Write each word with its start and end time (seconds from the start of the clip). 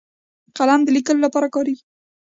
قلم 0.57 0.81
د 0.83 0.87
لیکلو 0.95 1.23
لپاره 1.25 1.47
کارېږي 1.55 1.83